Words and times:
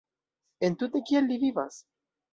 Entute 0.69 1.01
kial 1.11 1.31
li 1.33 1.37
vivas? 1.47 1.81